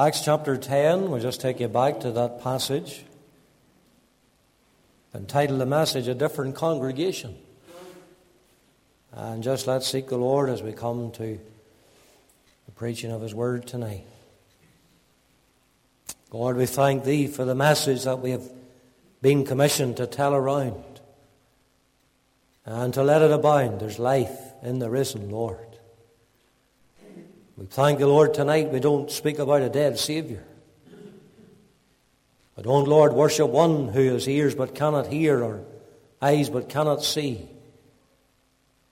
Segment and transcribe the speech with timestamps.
[0.00, 3.02] Acts chapter 10, we'll just take you back to that passage.
[5.12, 7.34] Entitled the message, A Different Congregation.
[9.12, 11.40] And just let's seek the Lord as we come to
[12.66, 14.04] the preaching of His Word tonight.
[16.30, 18.48] Lord, we thank Thee for the message that we have
[19.20, 21.00] been commissioned to tell around
[22.64, 23.80] and to let it abound.
[23.80, 25.67] There's life in the risen Lord.
[27.58, 30.44] We thank the Lord tonight we don't speak about a dead Savior.
[32.56, 35.64] We don't, oh Lord, worship one who has ears but cannot hear or
[36.22, 37.48] eyes but cannot see.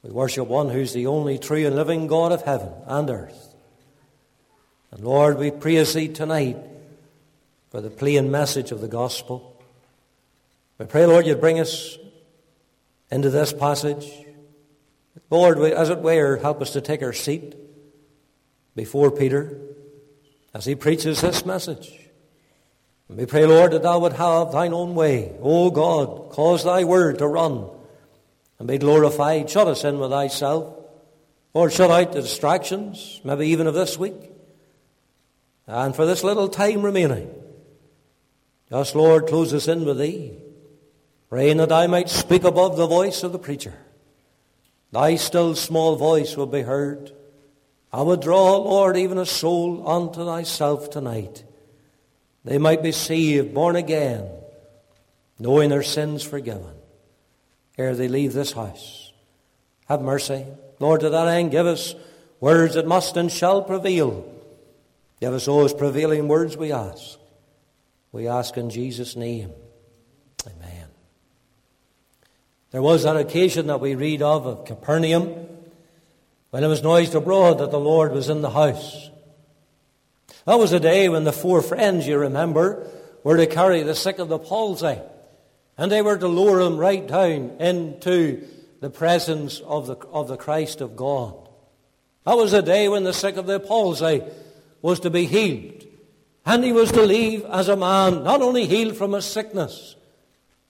[0.02, 3.54] We worship one who's the only true and living God of heaven and earth.
[4.90, 6.58] And Lord, we praise Thee tonight
[7.70, 9.62] for the plain message of the gospel.
[10.78, 11.98] We pray, Lord, you'd bring us
[13.12, 14.10] into this passage.
[15.30, 17.54] Lord, as it were, help us to take our seat
[18.76, 19.58] before Peter
[20.54, 21.90] as he preaches this message.
[23.08, 25.36] And we pray, Lord, that thou would have thine own way.
[25.40, 27.68] O God, cause thy word to run
[28.58, 29.50] and be glorified.
[29.50, 30.74] Shut us in with thyself.
[31.54, 34.32] Lord, shut out the distractions, maybe even of this week.
[35.66, 37.30] And for this little time remaining,
[38.70, 40.32] just, Lord, close us in with thee.
[41.28, 43.74] Praying that I might speak above the voice of the preacher.
[44.92, 47.12] Thy still small voice will be heard.
[47.96, 51.44] I would draw, Lord, even a soul unto thyself tonight.
[52.44, 54.28] They might be saved, born again,
[55.38, 56.74] knowing their sins forgiven,
[57.78, 59.14] ere they leave this house.
[59.88, 60.44] Have mercy.
[60.78, 61.94] Lord, to that end, give us
[62.38, 64.30] words that must and shall prevail.
[65.18, 67.18] Give us those prevailing words we ask.
[68.12, 69.52] We ask in Jesus' name.
[70.46, 70.88] Amen.
[72.72, 75.45] There was that occasion that we read of of Capernaum
[76.56, 79.10] when it was noised abroad that the Lord was in the house.
[80.46, 82.88] That was a day when the four friends, you remember,
[83.22, 84.98] were to carry the sick of the palsy.
[85.76, 88.48] And they were to lower him right down into
[88.80, 91.46] the presence of the, of the Christ of God.
[92.24, 94.22] That was a day when the sick of the palsy
[94.80, 95.84] was to be healed.
[96.46, 99.94] And he was to leave as a man, not only healed from his sickness,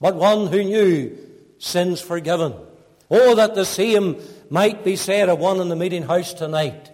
[0.01, 1.17] but one who knew
[1.59, 2.53] sins forgiven.
[3.09, 6.91] Oh, that the same might be said of one in the meeting house tonight.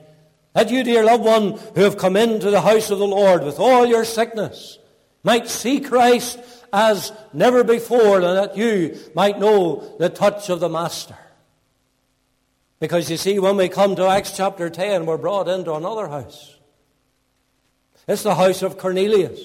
[0.53, 3.59] That you, dear loved one, who have come into the house of the Lord with
[3.59, 4.77] all your sickness,
[5.23, 6.39] might see Christ
[6.71, 11.17] as never before, and that you might know the touch of the Master.
[12.79, 16.57] Because you see, when we come to Acts chapter 10, we're brought into another house.
[18.07, 19.39] It's the house of Cornelius.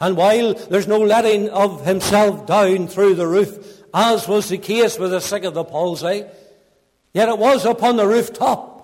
[0.00, 4.98] And while there's no letting of himself down through the roof, as was the case
[4.98, 6.24] with the sick of the palsy,
[7.14, 8.74] Yet it was upon the rooftop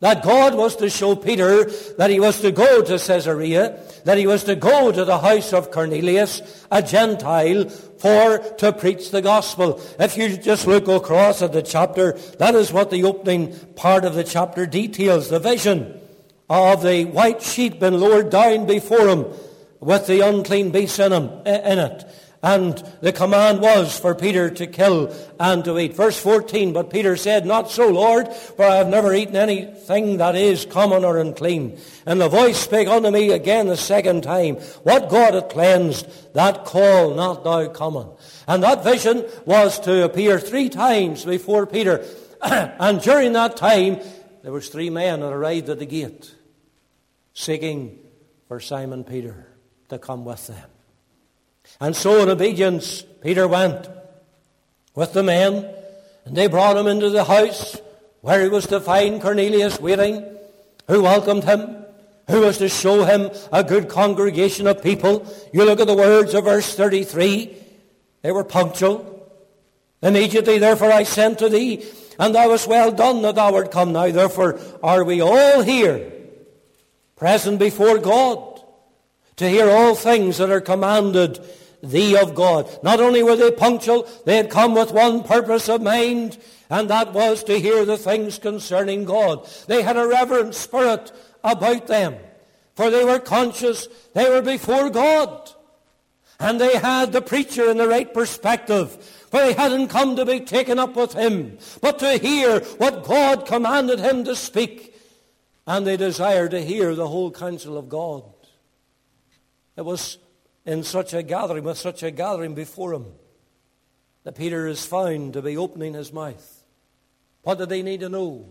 [0.00, 1.64] that God was to show Peter
[1.98, 5.52] that he was to go to Caesarea, that he was to go to the house
[5.52, 9.80] of Cornelius, a Gentile, for to preach the gospel.
[9.98, 14.14] If you just look across at the chapter, that is what the opening part of
[14.14, 16.00] the chapter details, the vision
[16.48, 19.26] of the white sheep being lowered down before him
[19.80, 22.04] with the unclean beast in, him, in it.
[22.42, 25.94] And the command was for Peter to kill and to eat.
[25.94, 30.36] Verse 14, but Peter said, Not so, Lord, for I have never eaten anything that
[30.36, 31.78] is common or unclean.
[32.06, 36.64] And the voice spake unto me again the second time, What God hath cleansed, that
[36.64, 38.08] call not thou common.
[38.48, 42.06] And that vision was to appear three times before Peter.
[42.42, 44.00] and during that time,
[44.42, 46.34] there was three men that arrived at the gate,
[47.34, 47.98] seeking
[48.48, 49.46] for Simon Peter
[49.90, 50.69] to come with them.
[51.80, 53.88] And so in obedience, Peter went
[54.94, 55.68] with the men,
[56.24, 57.80] and they brought him into the house
[58.20, 60.24] where he was to find Cornelius waiting,
[60.88, 61.76] who welcomed him,
[62.28, 65.26] who was to show him a good congregation of people.
[65.52, 67.56] You look at the words of verse 33.
[68.22, 69.06] They were punctual.
[70.02, 71.84] Immediately, therefore, I sent to thee,
[72.18, 73.92] and thou wast well done that thou art come.
[73.92, 76.12] Now, therefore, are we all here,
[77.16, 78.62] present before God,
[79.36, 81.40] to hear all things that are commanded
[81.82, 82.68] thee of God.
[82.82, 86.38] Not only were they punctual, they had come with one purpose of mind,
[86.68, 89.48] and that was to hear the things concerning God.
[89.66, 91.12] They had a reverent spirit
[91.42, 92.16] about them,
[92.74, 95.50] for they were conscious they were before God.
[96.38, 98.92] And they had the preacher in the right perspective,
[99.30, 103.44] for they hadn't come to be taken up with him, but to hear what God
[103.46, 104.94] commanded him to speak.
[105.66, 108.24] And they desired to hear the whole counsel of God.
[109.76, 110.18] It was
[110.66, 113.06] in such a gathering, with such a gathering before him,
[114.24, 116.64] that Peter is found to be opening his mouth.
[117.42, 118.48] What did they need to know?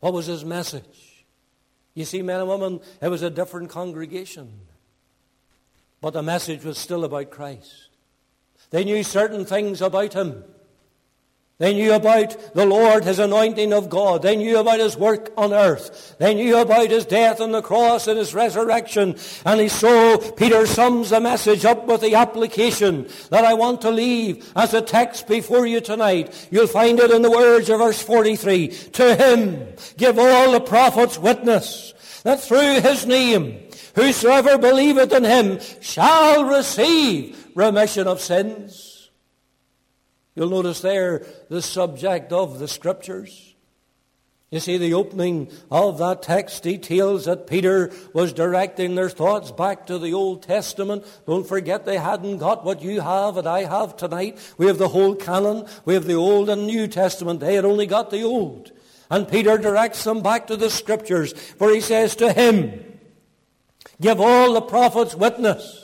[0.00, 1.24] What was his message?
[1.94, 4.50] You see, men and women, it was a different congregation.
[6.00, 7.90] But the message was still about Christ.
[8.70, 10.44] They knew certain things about him.
[11.62, 14.22] They knew about the Lord, his anointing of God.
[14.22, 16.16] They knew about his work on earth.
[16.18, 19.14] They knew about his death on the cross and his resurrection.
[19.46, 24.50] And so Peter sums the message up with the application that I want to leave
[24.56, 26.48] as a text before you tonight.
[26.50, 28.66] You'll find it in the words of verse 43.
[28.94, 31.94] To him give all the prophets witness
[32.24, 38.91] that through his name whosoever believeth in him shall receive remission of sins.
[40.34, 43.54] You'll notice there the subject of the scriptures.
[44.50, 49.86] You see, the opening of that text details that Peter was directing their thoughts back
[49.86, 51.06] to the Old Testament.
[51.26, 54.38] Don't forget they hadn't got what you have and I have tonight.
[54.58, 55.66] We have the whole canon.
[55.86, 57.40] We have the Old and New Testament.
[57.40, 58.72] They had only got the Old.
[59.10, 62.98] And Peter directs them back to the Scriptures, for he says to him,
[64.02, 65.81] Give all the prophets witness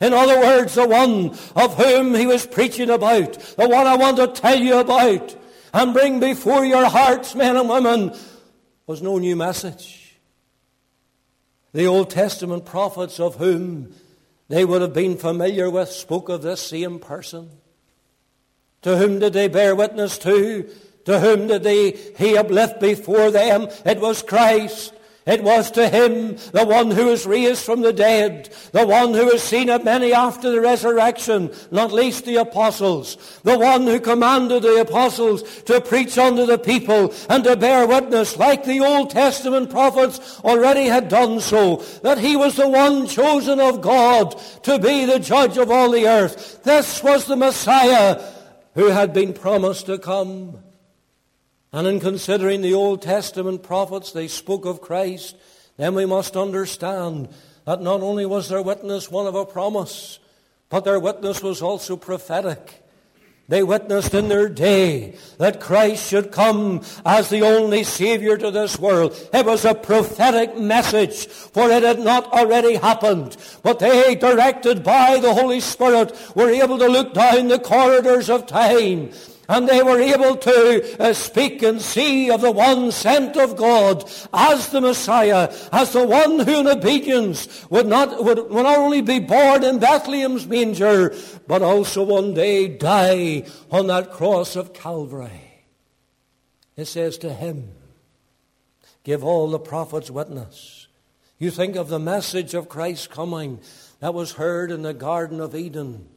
[0.00, 4.16] in other words, the one of whom he was preaching about, the one I want
[4.16, 5.36] to tell you about
[5.72, 8.16] and bring before your hearts, men and women,
[8.86, 10.16] was no new message.
[11.72, 13.92] The Old Testament prophets of whom
[14.48, 17.50] they would have been familiar with spoke of this same person.
[18.82, 20.70] To whom did they bear witness to?
[21.06, 23.68] To whom did they, he uplift before them?
[23.84, 24.93] It was Christ.
[25.26, 29.24] It was to him, the one who was raised from the dead, the one who
[29.24, 34.64] was seen of many after the resurrection, not least the apostles, the one who commanded
[34.64, 39.70] the apostles to preach unto the people and to bear witness, like the Old Testament
[39.70, 45.06] prophets already had done so, that he was the one chosen of God to be
[45.06, 46.62] the judge of all the earth.
[46.64, 48.22] This was the Messiah
[48.74, 50.63] who had been promised to come.
[51.74, 55.34] And in considering the Old Testament prophets, they spoke of Christ,
[55.76, 57.28] then we must understand
[57.64, 60.20] that not only was their witness one of a promise,
[60.68, 62.80] but their witness was also prophetic.
[63.48, 68.78] They witnessed in their day that Christ should come as the only Savior to this
[68.78, 69.12] world.
[69.34, 73.36] It was a prophetic message, for it had not already happened.
[73.64, 78.46] But they, directed by the Holy Spirit, were able to look down the corridors of
[78.46, 79.10] time
[79.48, 84.10] and they were able to uh, speak and see of the one sent of God
[84.32, 89.00] as the Messiah, as the one who in obedience would not, would, would not only
[89.00, 91.14] be born in Bethlehem's manger,
[91.46, 95.64] but also one day die on that cross of Calvary.
[96.76, 97.70] It says to him,
[99.04, 100.88] give all the prophets witness.
[101.38, 103.60] You think of the message of Christ coming
[104.00, 106.08] that was heard in the Garden of Eden.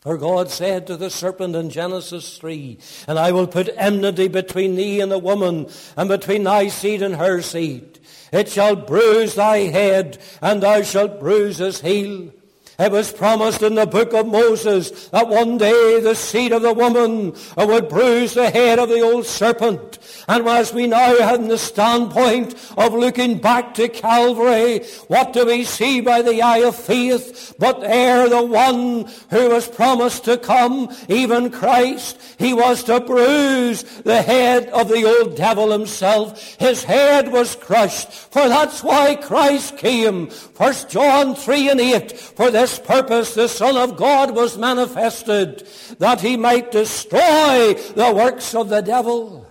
[0.00, 4.74] For God said to the serpent in Genesis 3, And I will put enmity between
[4.74, 7.98] thee and the woman, and between thy seed and her seed.
[8.32, 12.32] It shall bruise thy head, and thou shalt bruise his heel.
[12.80, 16.72] It was promised in the book of Moses that one day the seed of the
[16.72, 19.98] woman uh, would bruise the head of the old serpent.
[20.26, 25.64] And as we now have the standpoint of looking back to Calvary, what do we
[25.64, 27.54] see by the eye of faith?
[27.58, 33.82] But there the one who was promised to come, even Christ, he was to bruise
[33.82, 36.56] the head of the old devil himself.
[36.58, 38.10] His head was crushed.
[38.10, 40.28] For that's why Christ came.
[40.28, 42.18] First John 3 and 8.
[42.18, 45.66] For this purpose the Son of God was manifested,
[45.98, 49.46] that he might destroy the works of the devil.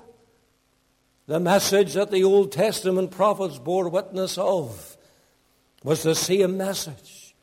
[1.27, 4.97] The message that the Old Testament prophets bore witness of
[5.83, 7.35] was the same message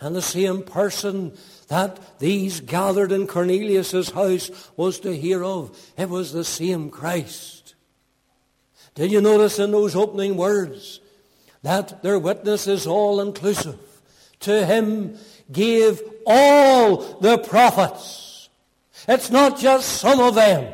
[0.00, 1.32] and the same person
[1.68, 5.78] that these gathered in Cornelius' house was to hear of.
[5.96, 7.74] It was the same Christ.
[8.94, 11.00] Did you notice in those opening words
[11.62, 13.78] that their witness is all inclusive?
[14.42, 15.18] To him
[15.50, 18.48] gave all the prophets.
[19.08, 20.72] It's not just some of them,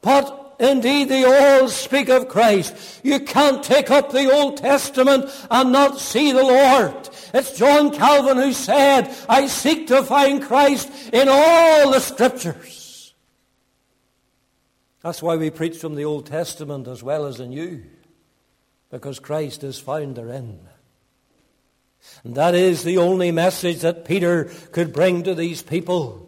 [0.00, 3.00] but indeed they all speak of Christ.
[3.02, 7.08] You can't take up the Old Testament and not see the Lord.
[7.34, 13.14] It's John Calvin who said, I seek to find Christ in all the scriptures.
[15.02, 17.84] That's why we preach from the Old Testament as well as the New,
[18.90, 20.60] because Christ is found therein.
[22.24, 26.26] And that is the only message that Peter could bring to these people.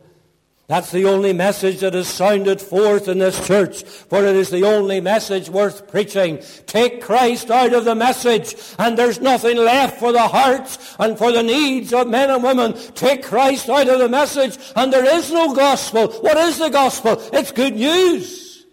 [0.68, 4.64] That's the only message that has sounded forth in this church, for it is the
[4.64, 6.40] only message worth preaching.
[6.66, 11.32] Take Christ out of the message, and there's nothing left for the hearts and for
[11.32, 12.74] the needs of men and women.
[12.94, 16.08] Take Christ out of the message, and there is no gospel.
[16.20, 17.18] What is the gospel?
[17.32, 18.66] It's good news.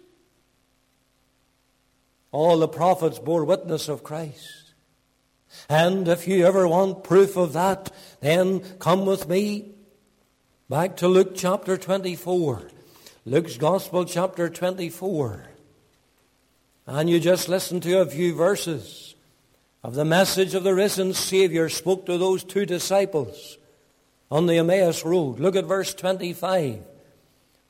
[2.30, 4.65] All the prophets bore witness of Christ.
[5.68, 9.72] And if you ever want proof of that, then come with me
[10.68, 12.70] back to Luke chapter 24.
[13.24, 15.46] Luke's Gospel chapter 24.
[16.86, 19.14] And you just listen to a few verses
[19.82, 23.58] of the message of the risen Savior spoke to those two disciples
[24.30, 25.38] on the Emmaus Road.
[25.40, 26.82] Look at verse 25.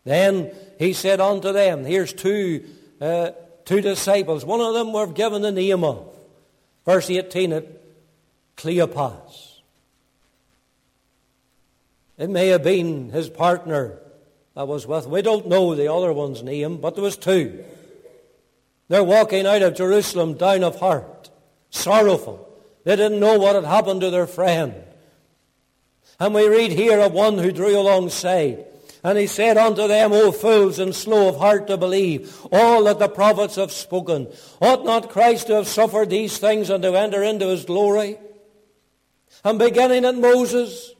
[0.04, 2.64] Then he said unto them, here's two,
[3.00, 3.32] uh,
[3.64, 4.44] two disciples.
[4.44, 6.15] One of them were given the name of,
[6.86, 7.82] verse 18, it,
[8.56, 9.60] Cleopas.
[12.16, 13.98] It may have been his partner
[14.54, 15.06] that was with.
[15.06, 17.62] We don't know the other one's name, but there was two.
[18.88, 21.30] They're walking out of Jerusalem down of heart,
[21.70, 22.48] sorrowful.
[22.84, 24.74] They didn't know what had happened to their friend.
[26.18, 28.65] And we read here of one who drew alongside.
[29.06, 32.98] And he said unto them, O fools and slow of heart to believe all that
[32.98, 34.26] the prophets have spoken.
[34.60, 38.18] Ought not Christ to have suffered these things and to enter into his glory?
[39.44, 40.92] And beginning at Moses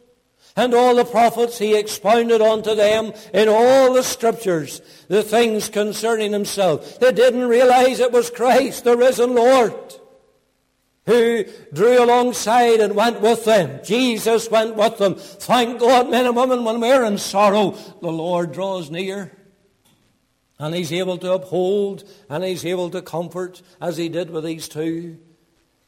[0.55, 6.31] and all the prophets, he expounded unto them in all the scriptures the things concerning
[6.31, 7.01] himself.
[7.01, 9.75] They didn't realize it was Christ, the risen Lord
[11.07, 13.81] who drew alongside and went with them.
[13.85, 15.15] Jesus went with them.
[15.15, 17.71] Thank God, men and women, when we're in sorrow,
[18.03, 19.33] the Lord draws near.
[20.59, 24.69] And he's able to uphold and he's able to comfort as he did with these
[24.69, 25.19] two.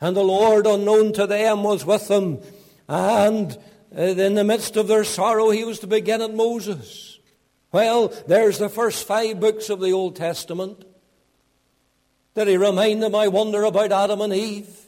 [0.00, 2.40] And the Lord, unknown to them, was with them.
[2.87, 3.58] And
[3.96, 7.18] uh, in the midst of their sorrow, he was to begin at Moses.
[7.72, 10.84] Well, there's the first five books of the Old Testament.
[12.34, 14.88] Did he remind them, I wonder, about Adam and Eve?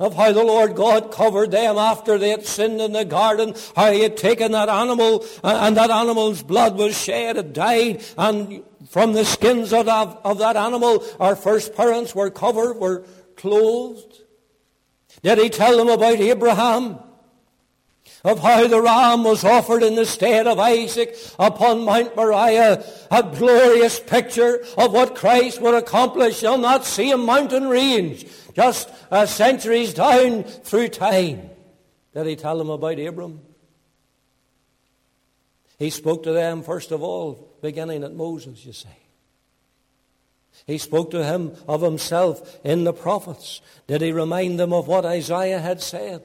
[0.00, 3.92] Of how the Lord God covered them after they had sinned in the garden, how
[3.92, 8.64] he had taken that animal uh, and that animal's blood was shed, it died, and
[8.88, 13.04] from the skins of that, of that animal our first parents were covered, were
[13.36, 14.22] clothed.
[15.22, 16.98] Did he tell them about Abraham?
[18.24, 23.22] Of how the ram was offered in the stead of Isaac upon Mount Moriah, a
[23.22, 29.94] glorious picture of what Christ would accomplish on that same mountain range, just uh, centuries
[29.94, 31.48] down through time.
[32.12, 33.40] Did he tell them about Abram?
[35.78, 38.88] He spoke to them, first of all, beginning at Moses, you see.
[40.66, 43.62] He spoke to him of himself in the prophets.
[43.86, 46.22] Did he remind them of what Isaiah had said?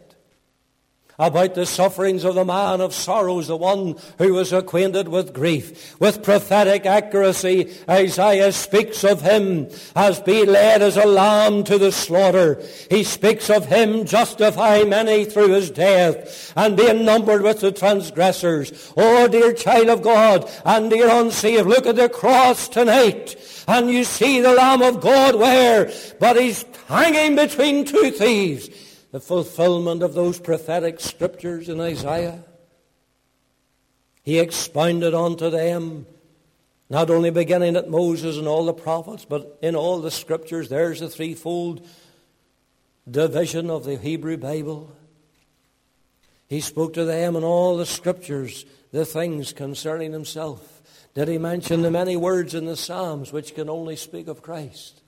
[1.18, 6.00] About the sufferings of the man of sorrows, the one who was acquainted with grief.
[6.00, 11.92] With prophetic accuracy, Isaiah speaks of him as being led as a lamb to the
[11.92, 12.62] slaughter.
[12.90, 18.94] He speaks of him justifying many through his death and being numbered with the transgressors.
[18.98, 23.36] Oh, dear child of God and dear unsaved, look at the cross tonight
[23.68, 25.92] and you see the Lamb of God where?
[26.20, 28.70] But he's hanging between two thieves
[29.16, 32.44] the fulfillment of those prophetic scriptures in Isaiah.
[34.24, 36.06] He expounded unto them,
[36.90, 41.00] not only beginning at Moses and all the prophets, but in all the scriptures, there's
[41.00, 41.88] a threefold
[43.10, 44.94] division of the Hebrew Bible.
[46.50, 50.82] He spoke to them in all the scriptures the things concerning himself.
[51.14, 55.04] Did he mention the many words in the Psalms which can only speak of Christ?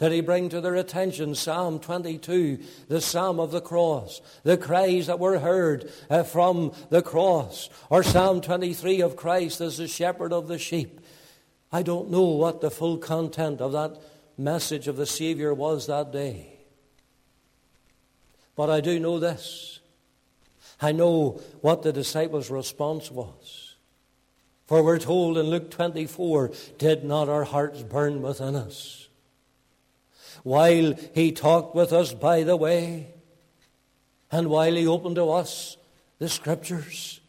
[0.00, 5.08] Did he bring to their attention Psalm 22, the Psalm of the cross, the cries
[5.08, 10.32] that were heard uh, from the cross, or Psalm 23 of Christ as the shepherd
[10.32, 11.02] of the sheep?
[11.70, 14.00] I don't know what the full content of that
[14.38, 16.60] message of the Savior was that day.
[18.56, 19.80] But I do know this.
[20.80, 23.74] I know what the disciples' response was.
[24.64, 29.08] For we're told in Luke 24, did not our hearts burn within us?
[30.42, 33.14] While he talked with us by the way,
[34.30, 35.76] and while he opened to us
[36.18, 37.20] the scriptures.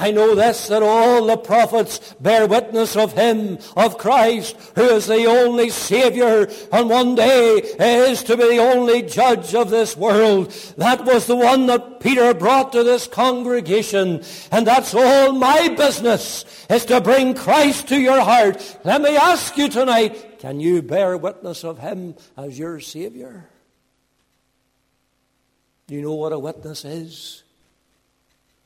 [0.00, 5.06] I know this, that all the prophets bear witness of him, of Christ, who is
[5.06, 10.52] the only Savior, and one day is to be the only judge of this world.
[10.78, 16.46] That was the one that Peter brought to this congregation, and that's all my business,
[16.70, 18.78] is to bring Christ to your heart.
[18.84, 23.46] Let me ask you tonight, can you bear witness of him as your Savior?
[25.86, 27.42] Do you know what a witness is?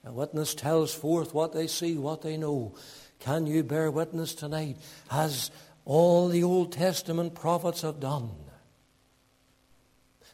[0.04, 2.76] A witness tells forth what they see, what they know.
[3.19, 4.76] Can you bear witness tonight,
[5.11, 5.50] as
[5.85, 8.31] all the Old Testament prophets have done,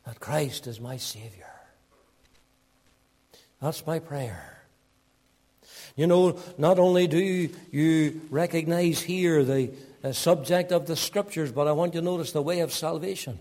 [0.04, 1.52] that Christ is my Savior?
[3.62, 4.58] That's my prayer.
[5.96, 9.70] You know, not only do you recognize here the
[10.12, 13.38] subject of the scriptures, but I want you to notice the way of salvation.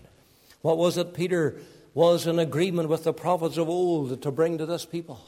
[0.60, 1.56] What was it Peter
[1.94, 5.20] was in agreement with the prophets of old to bring to this people?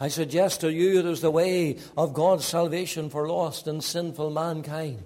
[0.00, 4.30] I suggest to you it is the way of God's salvation for lost and sinful
[4.30, 5.02] mankind.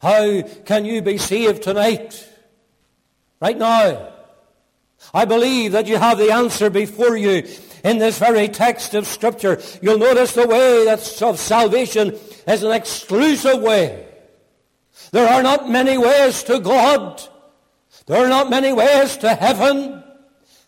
[0.00, 2.26] How can you be saved tonight?
[3.40, 4.12] Right now.
[5.14, 7.46] I believe that you have the answer before you
[7.84, 9.60] in this very text of Scripture.
[9.82, 14.06] You'll notice the way that's of salvation is an exclusive way.
[15.12, 17.22] There are not many ways to God.
[18.06, 20.02] There are not many ways to heaven.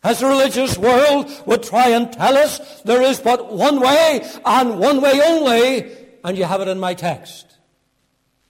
[0.02, 4.78] As the religious world would try and tell us, there is but one way and
[4.78, 5.92] one way only,
[6.24, 7.58] and you have it in my text.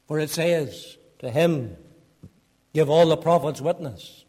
[0.06, 1.76] For it says, to him
[2.72, 4.24] give all the prophets witness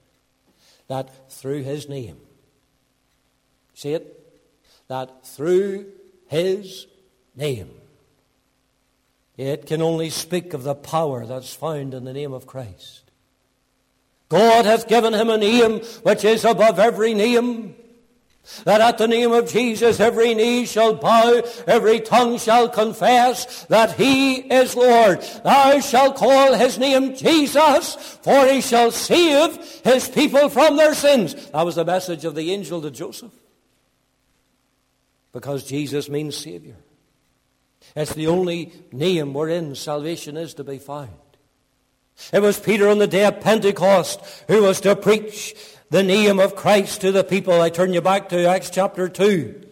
[0.88, 2.18] that through his name,
[3.74, 4.21] see it?
[4.92, 5.86] That through
[6.28, 6.86] his
[7.34, 7.70] name,
[9.38, 13.10] it can only speak of the power that's found in the name of Christ.
[14.28, 17.74] God hath given him a name which is above every name,
[18.66, 23.94] that at the name of Jesus every knee shall bow, every tongue shall confess that
[23.94, 25.22] he is Lord.
[25.46, 29.56] Thou shalt call his name Jesus, for he shall save
[29.86, 31.50] his people from their sins.
[31.52, 33.32] That was the message of the angel to Joseph.
[35.34, 36.76] Because Jesus means Savior.
[37.96, 41.10] It's the only name wherein salvation is to be found.
[42.32, 45.56] It was Peter on the day of Pentecost who was to preach
[45.90, 47.62] the name of Christ to the people.
[47.62, 49.68] I turn you back to Acts chapter 2.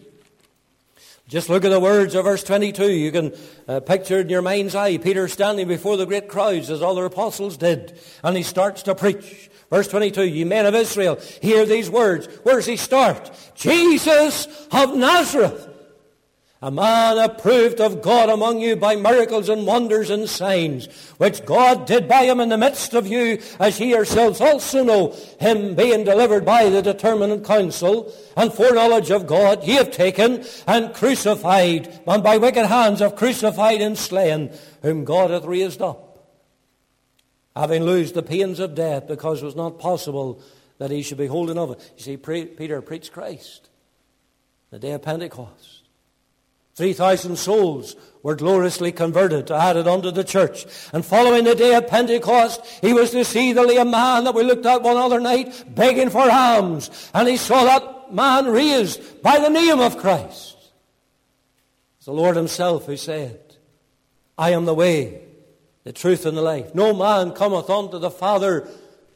[1.28, 2.90] Just look at the words of verse 22.
[2.90, 3.32] You can
[3.68, 7.04] uh, picture in your mind's eye Peter standing before the great crowds as all the
[7.04, 7.98] apostles did.
[8.24, 9.49] And he starts to preach.
[9.70, 12.26] Verse 22, ye men of Israel, hear these words.
[12.42, 13.30] Where does he start?
[13.54, 15.70] Jesus of Nazareth
[16.62, 20.86] a man approved of God among you by miracles and wonders and signs,
[21.16, 25.16] which God did by him in the midst of you, as ye yourselves also know,
[25.40, 30.92] him being delivered by the determinate counsel and foreknowledge of God, ye have taken and
[30.92, 34.52] crucified, and by wicked hands have crucified and slain,
[34.82, 36.09] whom God hath raised up,
[37.56, 40.40] having loosed the pains of death, because it was not possible
[40.78, 41.92] that he should be holding of it.
[41.96, 43.68] You see, Peter preached Christ
[44.70, 45.82] the day of Pentecost.
[46.76, 50.64] 3,000 souls were gloriously converted, added unto the church.
[50.92, 54.44] And following the day of Pentecost, he was to see the lame man that we
[54.44, 56.90] looked at one other night begging for alms.
[57.12, 60.56] And he saw that man raised by the name of Christ.
[61.98, 63.40] It's the Lord himself who said,
[64.38, 65.22] I am the way,
[65.84, 66.74] the truth, and the life.
[66.74, 68.68] No man cometh unto the Father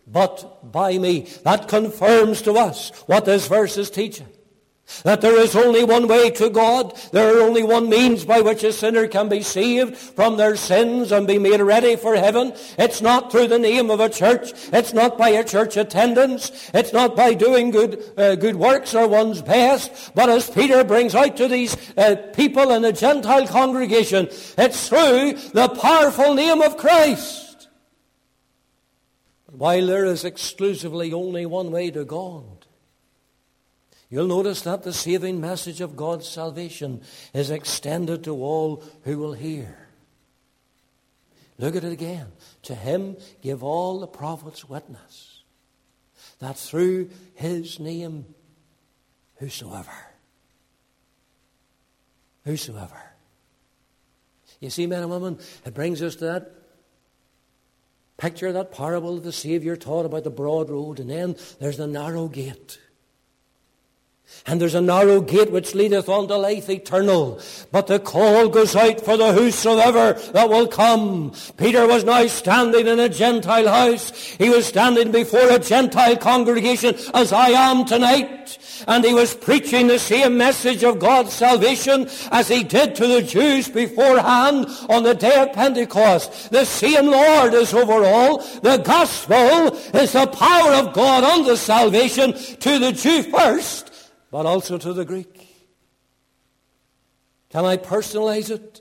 [0.07, 1.29] but by me.
[1.44, 4.29] That confirms to us what this verse is teaching.
[5.05, 6.97] That there is only one way to God.
[7.11, 11.11] There are only one means by which a sinner can be saved from their sins
[11.11, 12.53] and be made ready for heaven.
[12.79, 14.53] It's not through the name of a church.
[14.73, 16.70] It's not by a church attendance.
[16.75, 20.14] It's not by doing good, uh, good works or one's best.
[20.14, 25.33] But as Peter brings out to these uh, people in the Gentile congregation, it's through
[25.53, 27.68] the powerful name of Christ.
[29.47, 32.54] While there is exclusively only one way to God,
[34.14, 39.33] You'll notice that the saving message of God's salvation is extended to all who will
[39.33, 39.88] hear.
[41.59, 42.29] Look at it again.
[42.62, 45.42] To him give all the prophets witness
[46.38, 48.24] that through his name,
[49.38, 49.90] whosoever.
[52.44, 53.03] Whosoever.
[54.61, 56.53] You see, men and women, it brings us to that
[58.16, 62.29] picture, that parable the Savior taught about the broad road, and then there's the narrow
[62.29, 62.79] gate.
[64.47, 67.41] And there's a narrow gate which leadeth unto life eternal.
[67.73, 71.33] But the call goes out for the whosoever that will come.
[71.57, 74.11] Peter was now standing in a Gentile house.
[74.37, 78.59] He was standing before a Gentile congregation as I am tonight.
[78.87, 83.23] And he was preaching the same message of God's salvation as he did to the
[83.23, 86.51] Jews beforehand on the day of Pentecost.
[86.51, 88.39] The same Lord is over all.
[88.61, 93.93] The gospel is the power of God unto salvation to the Jew first
[94.35, 95.47] but also to the Greek.
[97.51, 98.81] Can I personalize it?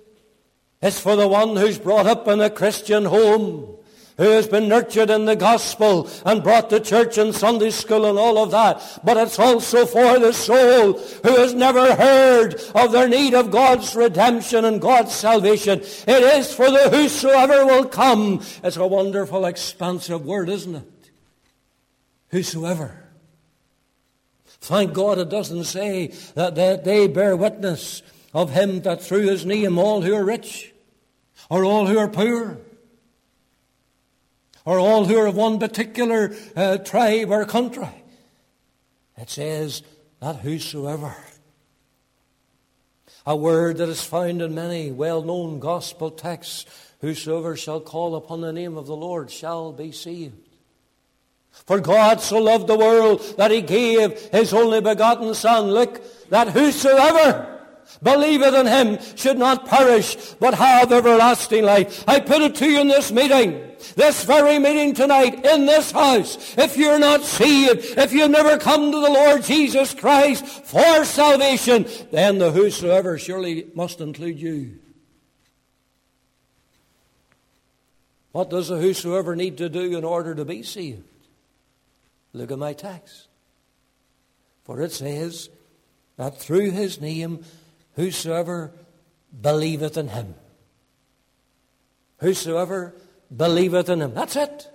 [0.82, 3.78] It's for the one who's brought up in a Christian home,
[4.18, 8.18] who has been nurtured in the gospel and brought to church and Sunday school and
[8.18, 8.82] all of that.
[9.04, 13.96] But it's also for the soul who has never heard of their need of God's
[13.96, 15.82] redemption and God's salvation.
[15.82, 18.42] It is for the whosoever will come.
[18.64, 21.12] It's a wonderful, expansive word, isn't it?
[22.30, 23.03] Whosoever.
[24.62, 28.02] Thank God it doesn't say that, that they bear witness
[28.34, 30.74] of him that through his name all who are rich,
[31.50, 32.60] or all who are poor,
[34.66, 37.88] or all who are of one particular uh, tribe or country.
[39.18, 39.84] It says
[40.20, 41.16] that whosoever.
[43.26, 46.66] A word that is found in many well known gospel texts
[47.02, 50.43] whosoever shall call upon the name of the Lord shall be saved.
[51.66, 55.68] For God so loved the world that he gave his only begotten Son.
[55.68, 57.50] Look, that whosoever
[58.02, 62.04] believeth in him should not perish, but have everlasting life.
[62.08, 66.58] I put it to you in this meeting, this very meeting tonight, in this house.
[66.58, 71.86] If you're not saved, if you've never come to the Lord Jesus Christ for salvation,
[72.12, 74.80] then the whosoever surely must include you.
[78.34, 81.08] What does the whosoever need to do in order to be saved?
[82.34, 83.28] Look at my text.
[84.64, 85.50] For it says
[86.18, 87.44] that through his name,
[87.96, 88.72] whosoever
[89.40, 90.36] believeth in him.
[92.18, 92.96] Whosoever
[93.36, 94.14] believeth in him.
[94.14, 94.70] That's it.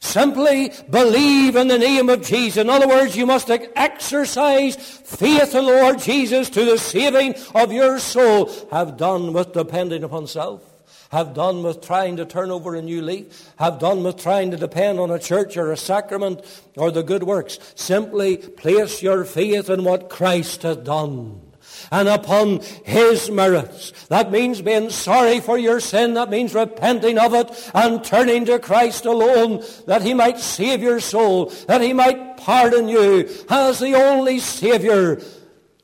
[0.00, 2.58] Simply believe in the name of Jesus.
[2.58, 7.72] In other words, you must exercise faith in the Lord Jesus to the saving of
[7.72, 8.50] your soul.
[8.70, 10.75] Have done with depending upon self
[11.10, 14.56] have done with trying to turn over a new leaf, have done with trying to
[14.56, 16.40] depend on a church or a sacrament
[16.76, 17.58] or the good works.
[17.74, 21.42] Simply place your faith in what Christ has done
[21.90, 23.92] and upon His merits.
[24.08, 26.14] That means being sorry for your sin.
[26.14, 31.00] That means repenting of it and turning to Christ alone that He might save your
[31.00, 35.20] soul, that He might pardon you as the only Savior.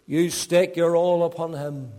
[0.06, 1.92] You stake your all upon Him.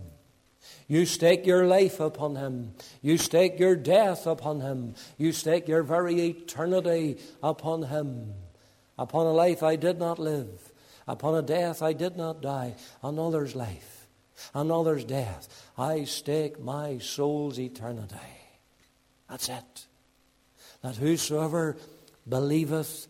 [0.87, 2.73] You stake your life upon him.
[3.01, 4.95] You stake your death upon him.
[5.17, 8.33] You stake your very eternity upon him.
[8.97, 10.71] Upon a life I did not live.
[11.07, 12.75] Upon a death I did not die.
[13.01, 14.07] Another's life.
[14.53, 15.71] Another's death.
[15.77, 18.15] I stake my soul's eternity.
[19.29, 19.85] That's it.
[20.81, 21.77] That whosoever
[22.27, 23.07] believeth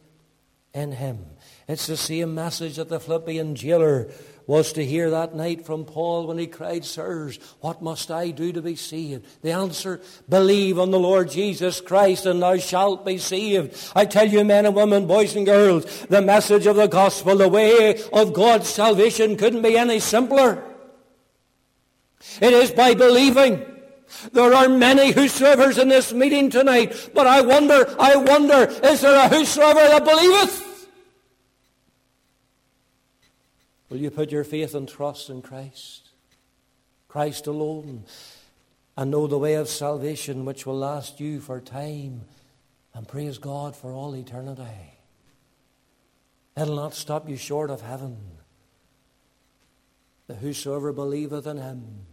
[0.73, 1.19] in him.
[1.67, 4.09] It's the same message that the Philippian jailer
[4.45, 8.51] was to hear that night from Paul when he cried, Sirs, what must I do
[8.51, 9.25] to be saved?
[9.41, 13.91] The answer, believe on the Lord Jesus Christ and thou shalt be saved.
[13.95, 17.47] I tell you, men and women, boys and girls, the message of the gospel, the
[17.47, 20.63] way of God's salvation couldn't be any simpler.
[22.41, 23.65] It is by believing.
[24.31, 29.25] There are many whosoever's in this meeting tonight, but I wonder, I wonder, is there
[29.25, 30.72] a whosoever that believeth?
[33.89, 36.09] Will you put your faith and trust in Christ?
[37.07, 38.05] Christ alone.
[38.95, 42.21] And know the way of salvation which will last you for time.
[42.93, 44.97] And praise God for all eternity.
[46.55, 48.17] It'll not stop you short of heaven.
[50.27, 52.05] The whosoever believeth in him,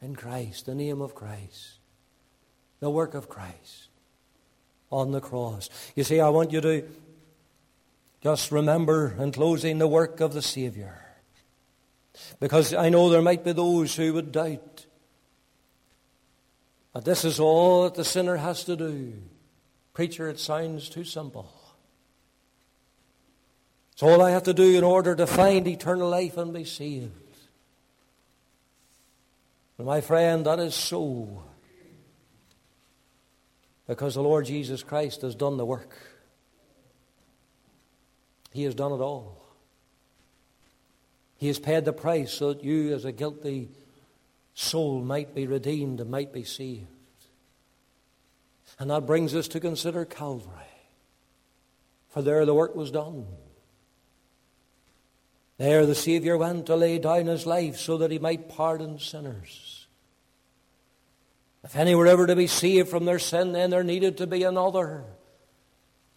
[0.00, 1.78] in Christ, the name of Christ,
[2.80, 3.88] the work of Christ
[4.90, 5.68] on the cross.
[5.94, 6.84] You see, I want you to
[8.26, 11.00] just remember in closing the work of the Saviour.
[12.40, 14.84] Because I know there might be those who would doubt
[16.92, 19.12] that this is all that the sinner has to do.
[19.94, 21.52] Preacher, it sounds too simple.
[23.92, 27.12] It's all I have to do in order to find eternal life and be saved.
[29.76, 31.44] But my friend, that is so.
[33.86, 36.15] Because the Lord Jesus Christ has done the work.
[38.56, 39.36] He has done it all.
[41.36, 43.68] He has paid the price so that you, as a guilty
[44.54, 46.86] soul, might be redeemed and might be saved.
[48.78, 50.72] And that brings us to consider Calvary.
[52.08, 53.26] For there the work was done.
[55.58, 59.86] There the Savior went to lay down his life so that he might pardon sinners.
[61.62, 64.44] If any were ever to be saved from their sin, then there needed to be
[64.44, 65.04] another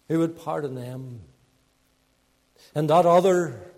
[0.08, 1.20] who would pardon them
[2.74, 3.70] and that other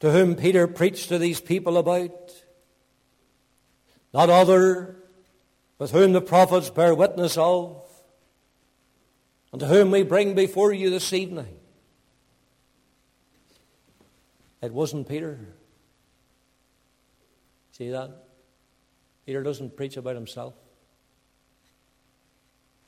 [0.00, 2.32] to whom Peter preached to these people about,
[4.12, 4.96] that other
[5.78, 7.82] with whom the prophets bear witness of,
[9.52, 11.48] and to whom we bring before you this evening.
[14.62, 15.38] It wasn't Peter.
[17.72, 18.10] See that?
[19.26, 20.54] Peter doesn't preach about himself.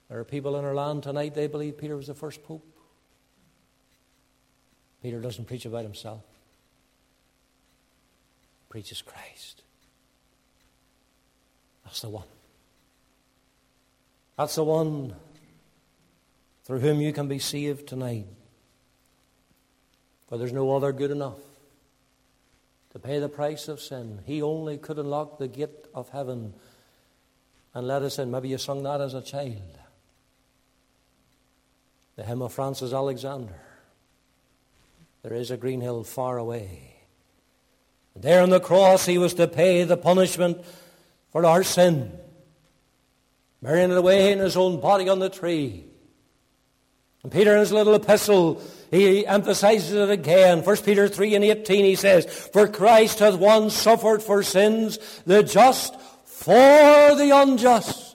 [0.09, 2.78] There are people in our land tonight, they believe Peter was the first pope.
[5.03, 6.23] Peter doesn't preach about himself.
[8.59, 9.63] He preaches Christ.
[11.85, 12.27] That's the one.
[14.37, 15.15] That's the one
[16.65, 18.27] through whom you can be saved tonight.
[20.29, 21.39] For there's no other good enough
[22.93, 24.21] to pay the price of sin.
[24.27, 26.55] He only could unlock the gate of heaven
[27.75, 28.31] and let us in.
[28.31, 29.79] Maybe you sung that as a child.
[32.17, 33.55] The hymn of Frances Alexander.
[35.23, 36.97] There is a green hill far away.
[38.15, 40.65] And there on the cross he was to pay the punishment
[41.31, 42.13] for our sin,
[43.63, 45.85] bearing it away in his own body on the tree.
[47.23, 50.63] And Peter in his little epistle, he emphasizes it again.
[50.63, 55.43] 1 Peter 3 and 18 he says, For Christ hath once suffered for sins, the
[55.43, 58.08] just for the unjust,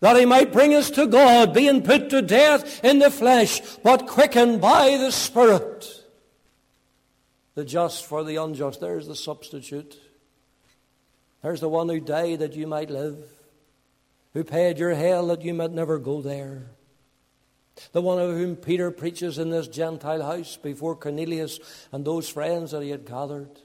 [0.00, 4.06] that he might bring us to God, being put to death in the flesh, but
[4.06, 5.86] quickened by the Spirit.
[7.54, 8.80] The just for the unjust.
[8.80, 9.98] There's the substitute.
[11.42, 13.18] There's the one who died that you might live,
[14.34, 16.66] who paid your hell that you might never go there.
[17.92, 21.60] The one of whom Peter preaches in this Gentile house before Cornelius
[21.92, 23.60] and those friends that he had gathered.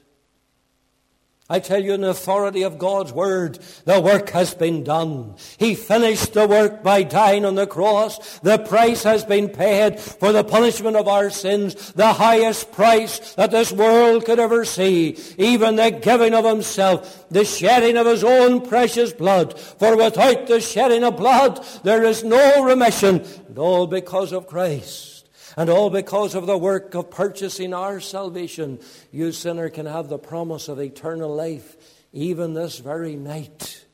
[1.52, 5.34] I tell you in the authority of God's word, the work has been done.
[5.58, 8.38] He finished the work by dying on the cross.
[8.38, 13.50] The price has been paid for the punishment of our sins, the highest price that
[13.50, 15.18] this world could ever see.
[15.36, 19.60] Even the giving of himself, the shedding of his own precious blood.
[19.60, 23.26] For without the shedding of blood, there is no remission.
[23.58, 25.11] All because of Christ.
[25.56, 30.18] And all because of the work of purchasing our salvation, you sinner can have the
[30.18, 31.76] promise of eternal life
[32.12, 33.84] even this very night.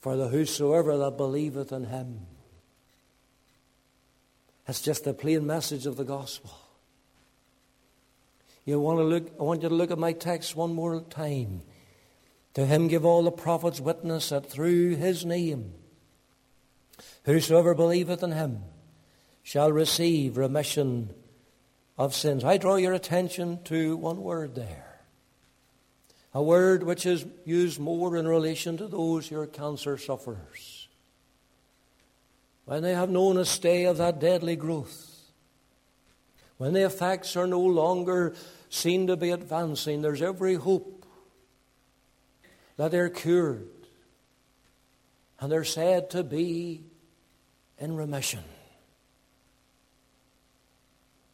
[0.00, 2.26] For the whosoever that believeth in him.
[4.66, 6.50] That's just the plain message of the gospel.
[8.64, 11.62] You want to look, I want you to look at my text one more time.
[12.54, 15.74] To him give all the prophets witness that through his name,
[17.24, 18.62] whosoever believeth in him,
[19.46, 21.08] shall receive remission
[21.96, 22.42] of sins.
[22.42, 24.98] I draw your attention to one word there.
[26.34, 30.88] A word which is used more in relation to those who are cancer sufferers.
[32.64, 35.14] When they have known a stay of that deadly growth,
[36.56, 38.34] when the effects are no longer
[38.68, 41.06] seen to be advancing, there's every hope
[42.78, 43.68] that they're cured
[45.38, 46.82] and they're said to be
[47.78, 48.42] in remission.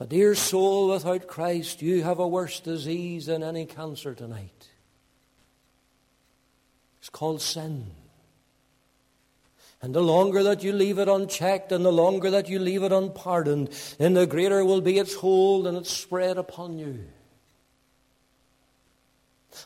[0.02, 4.68] But, dear soul, without Christ, you have a worse disease than any cancer tonight.
[6.98, 7.86] It's called sin.
[9.80, 12.90] And the longer that you leave it unchecked and the longer that you leave it
[12.90, 17.04] unpardoned, then the greater will be its hold and its spread upon you.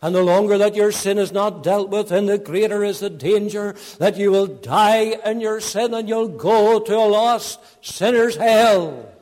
[0.03, 3.09] And the longer that your sin is not dealt with, then the greater is the
[3.09, 8.37] danger that you will die in your sin and you'll go to a lost sinner's
[8.37, 9.15] hell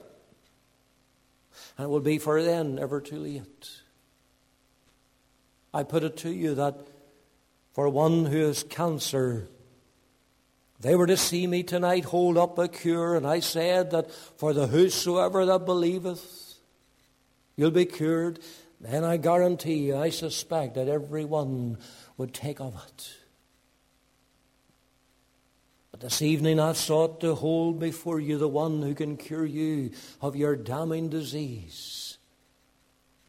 [1.77, 3.71] and it will be for then ever too late.
[5.73, 6.77] I put it to you that
[7.73, 9.49] for one who has cancer,
[10.81, 14.53] they were to see me tonight hold up a cure, and I said that for
[14.53, 16.55] the whosoever that believeth,
[17.57, 18.39] you'll be cured.
[18.81, 21.79] Then I guarantee you, I suspect that everyone
[22.17, 23.11] would take of it.
[25.95, 29.93] But this evening I've sought to hold before you the one who can cure you
[30.21, 32.19] of your damning disease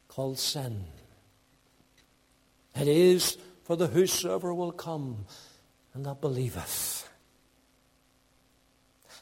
[0.07, 0.85] called sin.
[2.73, 5.27] It is for the whosoever will come
[5.93, 7.07] and that believeth.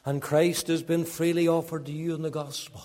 [0.06, 2.82] And Christ has been freely offered to you in the gospel.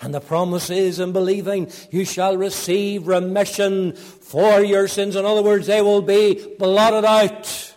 [0.00, 5.16] And the promise is in believing you shall receive remission for your sins.
[5.16, 7.74] In other words, they will be blotted out.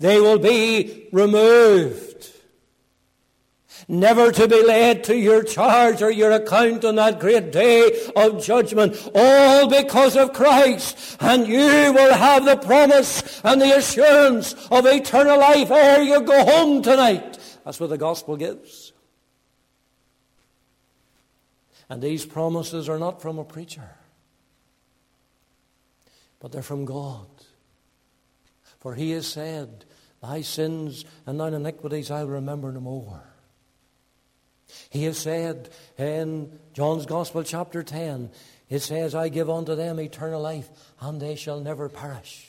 [0.00, 2.32] They will be removed.
[3.86, 8.42] Never to be laid to your charge or your account on that great day of
[8.42, 8.96] judgment.
[9.14, 11.16] All because of Christ.
[11.20, 16.44] And you will have the promise and the assurance of eternal life ere you go
[16.44, 17.38] home tonight.
[17.64, 18.92] That's what the gospel gives.
[21.90, 23.96] And these promises are not from a preacher,
[26.38, 27.26] but they're from God.
[28.78, 29.84] For he has said,
[30.22, 33.22] Thy sins and thine iniquities I'll remember no more.
[34.90, 38.30] He has said in John's Gospel, chapter 10,
[38.68, 40.68] it says, I give unto them eternal life,
[41.00, 42.46] and they shall never perish.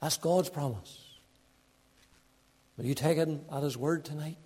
[0.00, 0.98] That's God's promise.
[2.76, 4.36] Will you take it at His word tonight?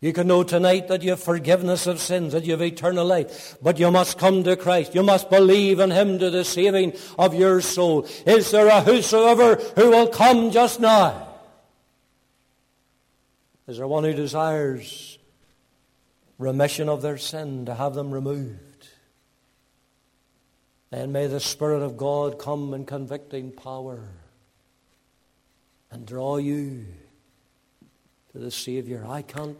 [0.00, 3.56] You can know tonight that you have forgiveness of sins, that you have eternal life.
[3.62, 4.94] But you must come to Christ.
[4.94, 8.06] You must believe in Him to the saving of your soul.
[8.26, 11.28] Is there a whosoever who will come just now?
[13.66, 15.16] Is there one who desires
[16.38, 18.88] remission of their sin, to have them removed.
[20.90, 24.08] Then may the Spirit of God come in convicting power
[25.90, 26.86] and draw you
[28.32, 29.04] to the Savior.
[29.08, 29.56] I can't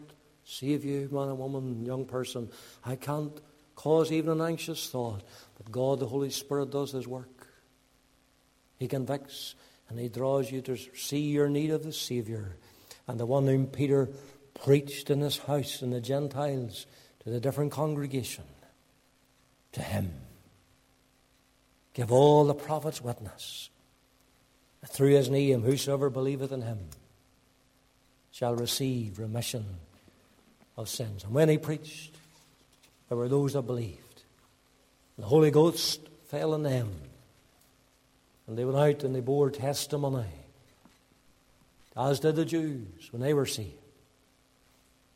[0.46, 2.48] save you, man and woman, young person.
[2.85, 3.38] I can't
[3.74, 5.22] cause even an anxious thought.
[5.56, 7.48] But God, the Holy Spirit, does His work.
[8.78, 9.54] He convicts
[9.88, 12.56] and He draws you to see your need of the Savior.
[13.09, 14.09] And the one whom Peter
[14.54, 16.87] preached in his house and the Gentiles
[17.20, 18.44] to the different congregation,
[19.72, 20.12] to Him.
[21.92, 23.70] Give all the prophets witness
[24.87, 26.78] through His name, whosoever believeth in Him
[28.30, 29.64] shall receive remission
[30.77, 31.25] of sins.
[31.25, 32.15] And when He preached,
[33.09, 34.23] there were those that believed.
[35.19, 36.93] The Holy Ghost fell on them.
[38.47, 40.25] And they went out and they bore testimony,
[41.97, 43.73] as did the Jews when they were saved,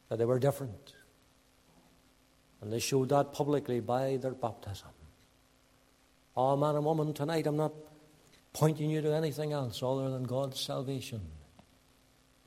[0.09, 0.94] that they were different.
[2.61, 4.88] And they showed that publicly by their baptism.
[6.37, 7.73] Oh, man and woman, tonight I'm not
[8.53, 11.20] pointing you to anything else other than God's salvation,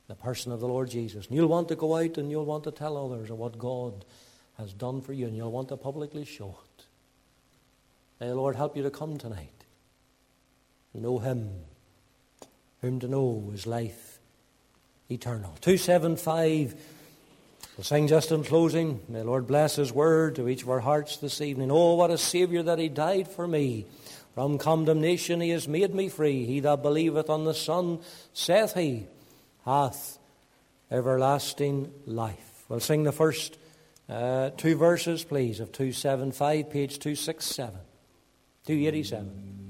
[0.08, 1.28] the person of the Lord Jesus.
[1.28, 4.06] And you'll want to go out and you'll want to tell others of what God
[4.58, 6.86] has done for you, and you'll want to publicly show it.
[8.20, 9.50] May the Lord help you to come tonight.
[10.94, 11.50] Know Him,
[12.82, 14.20] whom to know is life
[15.10, 15.56] eternal.
[15.62, 16.76] 275.
[17.76, 19.00] We'll sing just in closing.
[19.10, 21.72] May the Lord bless His word to each of our hearts this evening.
[21.72, 23.86] Oh, what a Saviour that He died for me.
[24.36, 26.46] From condemnation He has made me free.
[26.46, 28.00] He that believeth on the Son,
[28.34, 29.08] saith He,
[29.66, 30.20] hath
[30.92, 32.66] everlasting life.
[32.70, 33.58] We'll sing the first
[34.10, 37.80] uh, two verses, please, of 275, page 267.
[38.66, 39.63] 287.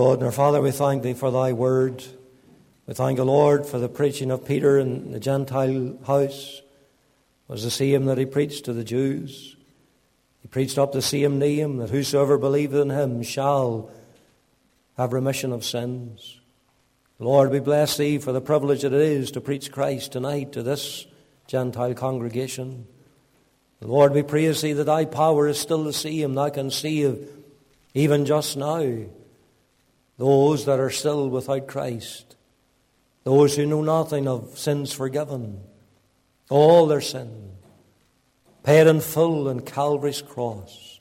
[0.00, 2.02] Our Father, we thank Thee for Thy word.
[2.86, 6.62] We thank the Lord for the preaching of Peter in the Gentile house.
[6.62, 9.56] It was the same that he preached to the Jews.
[10.40, 13.90] He preached up the same name that whosoever believeth in him shall
[14.96, 16.40] have remission of sins.
[17.18, 20.62] Lord, we bless Thee for the privilege that it is to preach Christ tonight to
[20.62, 21.06] this
[21.46, 22.86] Gentile congregation.
[23.82, 26.32] Lord, we praise Thee that Thy power is still the same.
[26.32, 27.28] Thou can save
[27.92, 29.04] even just now
[30.20, 32.36] those that are still without Christ,
[33.24, 35.62] those who know nothing of sins forgiven,
[36.50, 37.52] all their sin,
[38.62, 41.00] paid in full on Calvary's cross.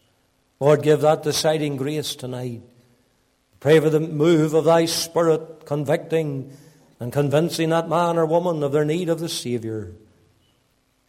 [0.61, 2.61] Lord, give that deciding grace tonight.
[3.59, 6.55] Pray for the move of Thy Spirit, convicting
[7.01, 9.91] and convincing that man or woman of their need of the Saviour.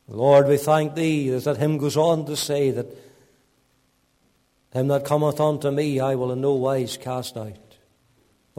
[0.08, 2.86] Lord, we thank Thee as that hymn goes on to say that
[4.72, 7.69] him that cometh unto me I will in no wise cast out.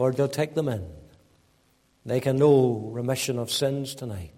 [0.02, 0.84] Lord, they'll take them in.
[2.04, 4.32] They can know remission of sins tonight.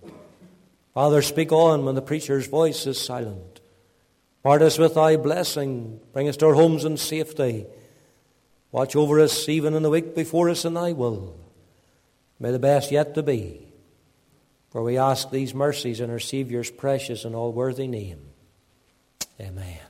[0.92, 3.62] Father, speak on when the preacher's voice is silent.
[4.42, 6.00] Part us with thy blessing.
[6.12, 7.64] Bring us to our homes in safety.
[8.72, 11.34] Watch over us even in the week before us in thy will.
[12.38, 13.66] May the best yet to be.
[14.68, 18.20] For we ask these mercies in our Saviour's precious and all worthy name.
[19.40, 19.83] Amen.